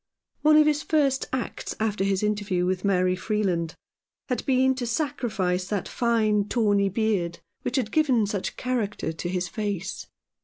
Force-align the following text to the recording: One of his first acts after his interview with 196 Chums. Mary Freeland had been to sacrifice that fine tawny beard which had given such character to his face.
One 0.41 0.55
of 0.57 0.65
his 0.65 0.81
first 0.81 1.27
acts 1.31 1.75
after 1.79 2.03
his 2.03 2.23
interview 2.23 2.65
with 2.65 2.83
196 2.83 3.21
Chums. 3.21 3.27
Mary 3.35 3.41
Freeland 3.45 3.75
had 4.29 4.45
been 4.47 4.73
to 4.73 4.87
sacrifice 4.87 5.67
that 5.67 5.87
fine 5.87 6.45
tawny 6.45 6.89
beard 6.89 7.37
which 7.61 7.75
had 7.75 7.91
given 7.91 8.25
such 8.25 8.57
character 8.57 9.13
to 9.13 9.29
his 9.29 9.47
face. 9.47 10.07